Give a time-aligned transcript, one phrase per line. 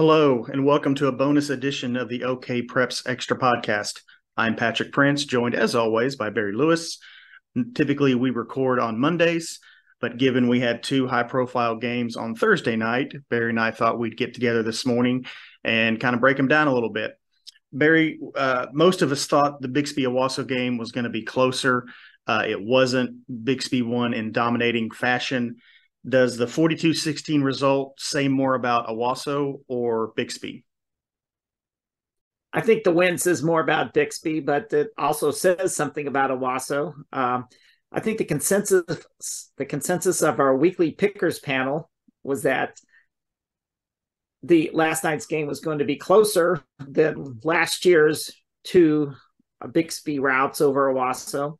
[0.00, 4.00] Hello, and welcome to a bonus edition of the OK Preps Extra Podcast.
[4.34, 6.98] I'm Patrick Prince, joined as always by Barry Lewis.
[7.74, 9.60] Typically, we record on Mondays,
[10.00, 13.98] but given we had two high profile games on Thursday night, Barry and I thought
[13.98, 15.26] we'd get together this morning
[15.64, 17.12] and kind of break them down a little bit.
[17.70, 21.84] Barry, uh, most of us thought the Bixby Owasso game was going to be closer.
[22.26, 23.18] Uh, it wasn't.
[23.44, 25.56] Bixby won in dominating fashion.
[26.08, 30.64] Does the 42 16 result say more about Owasso or Bixby?
[32.52, 36.94] I think the win says more about Bixby, but it also says something about Owasso.
[37.12, 37.46] Um,
[37.92, 41.90] I think the consensus the consensus of our weekly pickers panel
[42.22, 42.78] was that
[44.42, 48.30] the last night's game was going to be closer than last year's
[48.64, 49.12] two
[49.72, 51.58] Bixby routs over Owasso.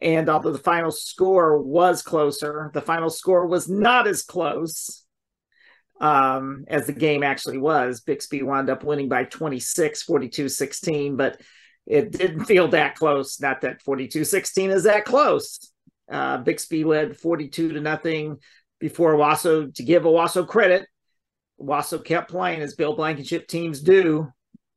[0.00, 5.04] And although the final score was closer, the final score was not as close
[6.00, 8.00] um, as the game actually was.
[8.00, 11.40] Bixby wound up winning by 26, 42 16, but
[11.86, 13.40] it didn't feel that close.
[13.40, 15.70] Not that 42 16 is that close.
[16.10, 18.38] Uh, Bixby led 42 to nothing
[18.78, 19.72] before Owasso.
[19.74, 20.86] To give Owasso credit,
[21.60, 24.28] Owasso kept playing as Bill Blankenship teams do.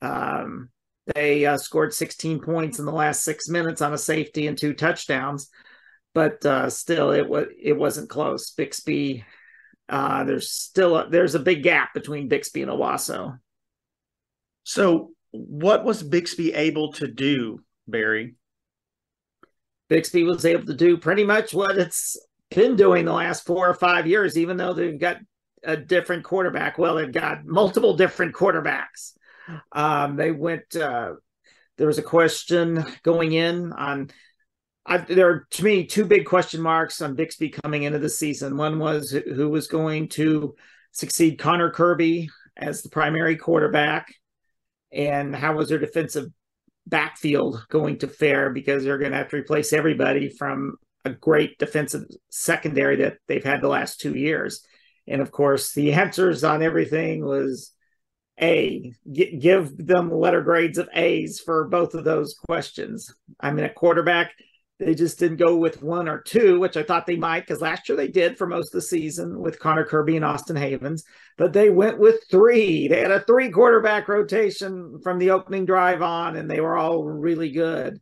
[0.00, 0.70] Um,
[1.06, 4.72] they uh, scored 16 points in the last six minutes on a safety and two
[4.72, 5.50] touchdowns,
[6.14, 8.50] but uh, still, it was it wasn't close.
[8.52, 9.24] Bixby,
[9.88, 13.38] uh, there's still a, there's a big gap between Bixby and Owasso.
[14.64, 18.36] So, what was Bixby able to do, Barry?
[19.88, 22.16] Bixby was able to do pretty much what it's
[22.50, 25.18] been doing the last four or five years, even though they've got
[25.64, 26.78] a different quarterback.
[26.78, 29.12] Well, they've got multiple different quarterbacks.
[29.72, 30.74] Um, they went.
[30.76, 31.14] Uh,
[31.78, 34.10] there was a question going in on.
[34.84, 38.56] I, there are to me two big question marks on Bixby coming into the season.
[38.56, 40.54] One was who was going to
[40.90, 44.12] succeed Connor Kirby as the primary quarterback,
[44.90, 46.26] and how was their defensive
[46.86, 51.58] backfield going to fare because they're going to have to replace everybody from a great
[51.58, 54.64] defensive secondary that they've had the last two years.
[55.06, 57.72] And of course, the answers on everything was
[58.42, 58.92] A.
[59.10, 63.14] G- give them letter grades of A's for both of those questions.
[63.40, 64.32] I mean, at quarterback,
[64.78, 67.88] they just didn't go with one or two, which I thought they might because last
[67.88, 71.04] year they did for most of the season with Connor Kirby and Austin Havens.
[71.38, 72.88] But they went with three.
[72.88, 77.04] They had a three quarterback rotation from the opening drive on, and they were all
[77.04, 78.00] really good.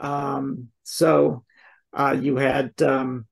[0.00, 1.44] Um, so
[1.92, 3.26] uh, you had um,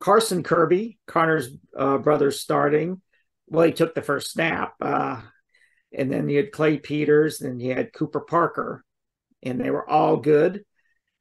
[0.00, 1.48] Carson Kirby, Connor's
[1.78, 3.00] uh, brother, starting.
[3.46, 4.74] Well, he took the first snap.
[4.80, 5.20] Uh,
[5.96, 8.84] and then you had Clay Peters, and you had Cooper Parker,
[9.42, 10.64] and they were all good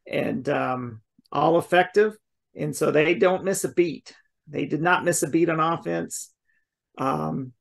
[0.08, 1.02] and um,
[1.32, 2.18] all effective.
[2.56, 4.14] And so they don't miss a beat.
[4.48, 6.32] They did not miss a beat on offense.
[6.98, 7.54] Um,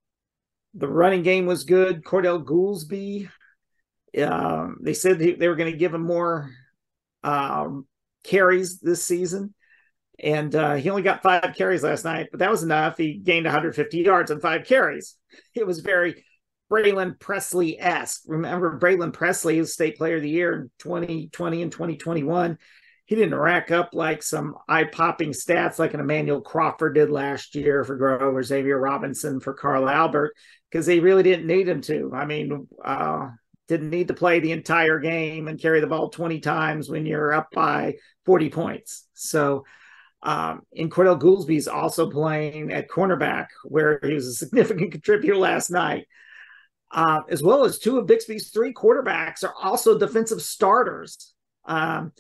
[0.74, 2.04] the running game was good.
[2.04, 3.28] Cordell Goolsby,
[4.22, 6.50] um, they said they were going to give him more
[7.22, 7.86] um,
[8.24, 9.54] carries this season.
[10.18, 12.96] And uh, he only got five carries last night, but that was enough.
[12.96, 15.16] He gained 150 yards on five carries.
[15.54, 16.24] It was very
[16.72, 18.22] Braylon Presley esque.
[18.26, 22.56] Remember, Braylon Presley was state player of the year in 2020 and 2021.
[23.04, 27.54] He didn't rack up like some eye popping stats like an Emmanuel Crawford did last
[27.54, 30.32] year for Grove or Xavier Robinson for Carl Albert
[30.70, 32.10] because they really didn't need him to.
[32.14, 33.28] I mean, uh,
[33.68, 37.34] didn't need to play the entire game and carry the ball 20 times when you're
[37.34, 39.06] up by 40 points.
[39.12, 39.66] So,
[40.22, 45.68] um, and Cordell Goolsby's also playing at cornerback, where he was a significant contributor last
[45.68, 46.06] night
[46.92, 51.32] uh, as well as two of Bixby's three quarterbacks are also defensive starters.
[51.64, 52.12] Um,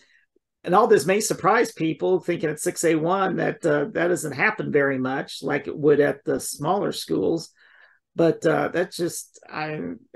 [0.64, 4.98] and all this may surprise people thinking at 6A1 that uh, that doesn't happen very
[4.98, 7.50] much like it would at the smaller schools.
[8.14, 9.40] But uh, that's just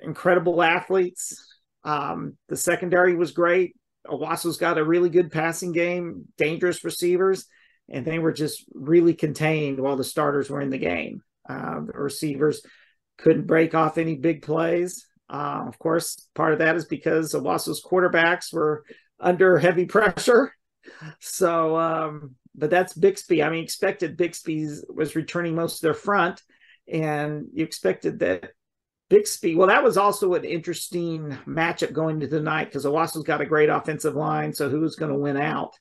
[0.03, 1.35] incredible athletes.
[1.83, 3.75] Um, the secondary was great.
[4.09, 7.47] Owasso's got a really good passing game, dangerous receivers,
[7.89, 11.23] and they were just really contained while the starters were in the game.
[11.49, 12.61] Uh, the receivers
[13.19, 15.07] couldn't break off any big plays.
[15.29, 18.85] Uh, of course, part of that is because Owasso's quarterbacks were
[19.19, 20.53] under heavy pressure.
[21.19, 23.43] So, um, but that's Bixby.
[23.43, 26.43] I mean, expected Bixby was returning most of their front,
[26.87, 28.51] and you expected that
[29.09, 33.41] Bixby, well, that was also an interesting matchup going to the night because Owasso's got
[33.41, 34.53] a great offensive line.
[34.53, 35.75] So who's going to win out?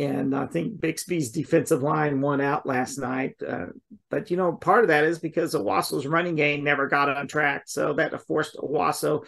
[0.00, 3.34] And I think Bixby's defensive line won out last night.
[3.46, 3.66] Uh,
[4.08, 7.64] but, you know, part of that is because Owasso's running game never got on track.
[7.66, 9.26] So that forced Owasso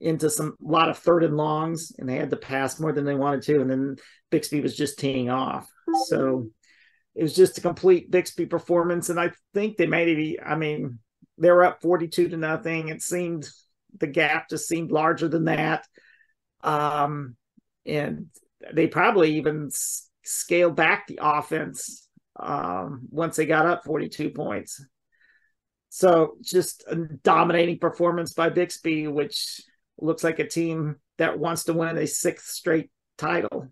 [0.00, 3.14] into some lot of third and longs, and they had to pass more than they
[3.14, 3.60] wanted to.
[3.60, 3.96] And then
[4.30, 5.68] Bixby was just teeing off.
[6.06, 6.48] So
[7.14, 9.10] it was just a complete Bixby performance.
[9.10, 11.00] And I think they maybe, I mean,
[11.36, 12.88] they were up 42 to nothing.
[12.88, 13.46] It seemed
[13.98, 15.86] the gap just seemed larger than that.
[16.62, 17.36] Um,
[17.84, 18.28] and
[18.72, 19.70] they probably even
[20.24, 24.84] s- scaled back the offense um, once they got up 42 points.
[25.90, 29.60] So just a dominating performance by Bixby, which
[29.98, 33.68] looks like a team that wants to win a sixth straight title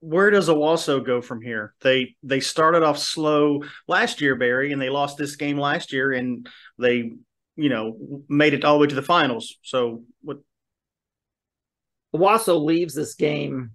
[0.00, 1.74] where does Owasso go from here?
[1.82, 6.12] They they started off slow last year, Barry, and they lost this game last year,
[6.12, 6.48] and
[6.78, 7.12] they
[7.56, 9.58] you know made it all the way to the finals.
[9.62, 10.38] So what?
[12.14, 13.72] Owasso leaves this game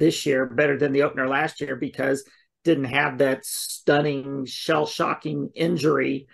[0.00, 2.24] this year better than the opener last year because
[2.64, 6.26] didn't have that stunning, shell shocking injury,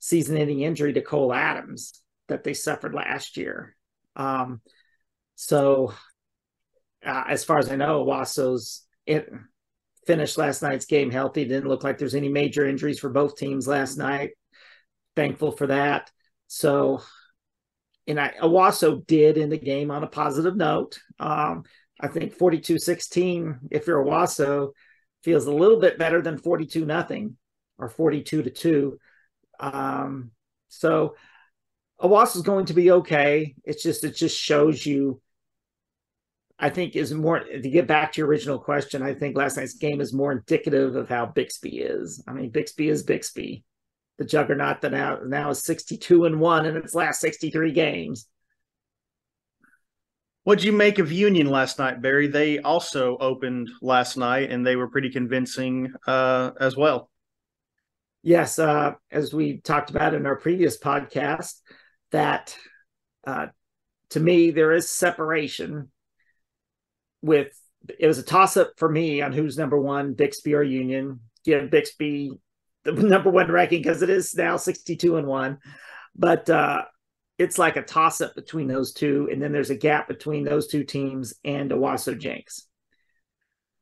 [0.00, 3.76] season ending injury to Cole Adams that they suffered last year.
[4.16, 4.60] Um,
[5.36, 5.94] so
[7.04, 9.30] uh, as far as I know, Owasso's it
[10.06, 11.44] finished last night's game healthy.
[11.44, 14.30] Didn't look like there's any major injuries for both teams last night.
[15.16, 16.10] Thankful for that.
[16.46, 17.02] So,
[18.06, 20.98] and I Owasso did in the game on a positive note.
[21.18, 21.64] Um,
[22.00, 24.70] I think 42-16, if you're Owasso,
[25.22, 27.36] feels a little bit better than 42 nothing
[27.78, 28.98] or 42 to 2.
[29.58, 30.30] Um,
[30.68, 31.16] so
[32.00, 33.54] Owasso is going to be okay.
[33.64, 35.20] It's just it just shows you
[36.60, 39.02] I think is more to get back to your original question.
[39.02, 42.22] I think last night's game is more indicative of how Bixby is.
[42.28, 43.64] I mean, Bixby is Bixby,
[44.18, 47.72] the juggernaut that now now is sixty two and one in its last sixty three
[47.72, 48.28] games.
[50.44, 52.26] What'd you make of Union last night, Barry?
[52.26, 57.10] They also opened last night, and they were pretty convincing uh, as well.
[58.22, 61.60] Yes, uh, as we talked about in our previous podcast,
[62.10, 62.56] that
[63.26, 63.46] uh,
[64.10, 65.90] to me there is separation
[67.22, 67.48] with
[67.98, 71.20] it was a toss up for me on who's number one, Bixby or Union.
[71.44, 72.32] Give Bixby
[72.84, 75.58] the number one ranking because it is now 62 and one.
[76.14, 76.84] But uh,
[77.40, 79.26] it's like a toss up between those two.
[79.32, 82.66] And then there's a gap between those two teams and Owasso Jenks.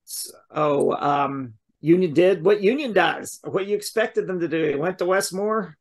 [0.04, 4.64] So um, Union did what Union does, what you expected them to do.
[4.64, 5.74] They went to Westmoore,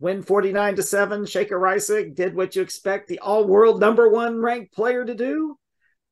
[0.00, 1.24] win 49 to 7.
[1.24, 5.56] Shaker Reisig did what you expect the all world number one ranked player to do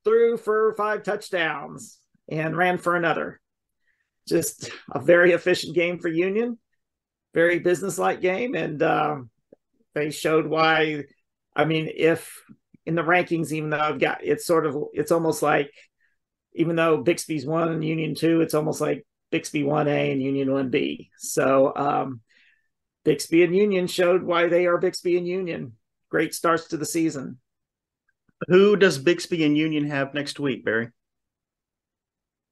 [0.04, 1.98] threw for five touchdowns
[2.30, 3.40] and ran for another.
[4.28, 6.58] Just a very efficient game for Union,
[7.34, 9.16] very businesslike game, and uh,
[9.96, 11.04] they showed why.
[11.56, 12.42] I mean, if
[12.84, 15.72] in the rankings, even though I've got it's sort of it's almost like
[16.54, 20.52] even though Bixby's one and Union two, it's almost like Bixby one A and Union
[20.52, 21.10] one B.
[21.16, 22.20] So um,
[23.04, 25.72] Bixby and Union showed why they are Bixby and Union.
[26.10, 27.38] Great starts to the season.
[28.48, 30.90] Who does Bixby and Union have next week, Barry?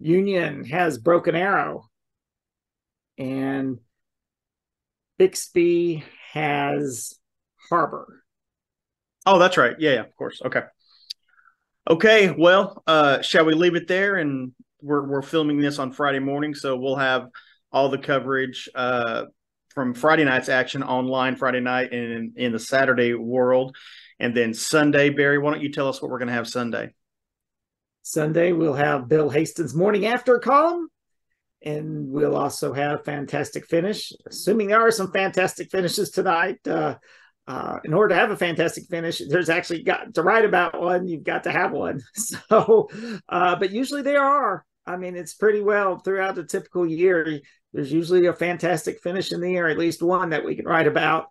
[0.01, 1.89] Union has Broken Arrow,
[3.19, 3.79] and
[5.19, 7.15] Bixby has
[7.69, 8.23] Harbor.
[9.27, 9.75] Oh, that's right.
[9.79, 10.41] Yeah, yeah, of course.
[10.45, 10.63] Okay.
[11.89, 14.17] Okay, well, uh, shall we leave it there?
[14.17, 17.29] And we're we're filming this on Friday morning, so we'll have
[17.73, 19.25] all the coverage uh,
[19.71, 23.77] from Friday night's action online Friday night and in, in the Saturday world.
[24.21, 26.95] And then Sunday, Barry, why don't you tell us what we're going to have Sunday?
[28.03, 30.89] Sunday, we'll have Bill Haisten's morning after column.
[31.63, 36.59] And we'll also have fantastic finish, assuming there are some fantastic finishes tonight.
[36.69, 36.97] Uh,
[37.47, 41.07] uh, in order to have a fantastic finish, there's actually got to write about one.
[41.07, 42.01] You've got to have one.
[42.15, 42.89] So,
[43.29, 44.65] uh, but usually there are.
[44.87, 47.41] I mean, it's pretty well throughout the typical year.
[47.73, 50.87] There's usually a fantastic finish in the year, at least one that we can write
[50.87, 51.27] about.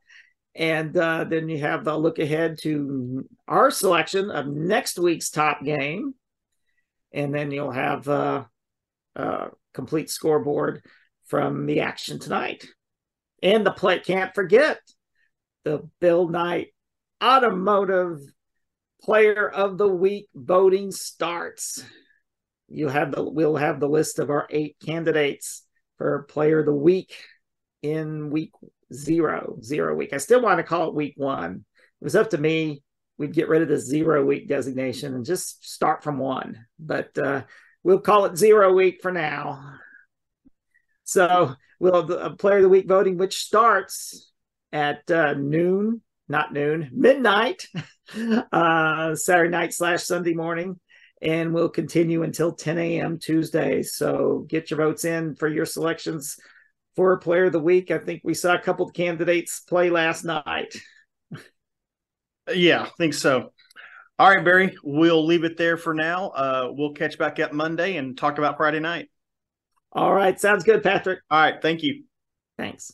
[0.56, 5.64] And uh, then you have the look ahead to our selection of next week's top
[5.64, 6.14] game.
[7.12, 8.44] And then you'll have uh,
[9.16, 10.84] a complete scoreboard
[11.26, 12.66] from the action tonight.
[13.42, 14.80] And the play, can't forget
[15.64, 16.68] the Bill Knight
[17.24, 18.20] Automotive
[19.02, 21.84] Player of the Week voting starts.
[22.70, 25.66] You have the we'll have the list of our eight candidates
[25.98, 27.16] for Player of the Week
[27.82, 28.52] in week
[28.94, 30.14] zero, zero week.
[30.14, 31.66] I still want to call it week one.
[32.02, 32.84] It was up to me.
[33.18, 36.66] We'd get rid of the zero week designation and just start from one.
[36.80, 37.44] But uh,
[37.84, 39.76] we'll call it zero week for now.
[41.04, 44.32] So we'll have the player of the week voting, which starts
[44.74, 47.68] at uh, noon, not noon, midnight,
[48.52, 50.80] uh, Saturday night slash Sunday morning.
[51.22, 53.18] And we'll continue until 10 a.m.
[53.18, 53.82] Tuesday.
[53.84, 56.36] So get your votes in for your selections
[56.98, 57.92] for player of the week.
[57.92, 60.76] I think we saw a couple of candidates play last night.
[62.54, 63.54] Yeah, I think so.
[64.20, 66.30] All right, Barry, we'll leave it there for now.
[66.30, 69.10] Uh, we'll catch back up Monday and talk about Friday night.
[69.92, 71.20] All right, sounds good, Patrick.
[71.32, 72.04] All right, thank you.
[72.58, 72.94] Thanks.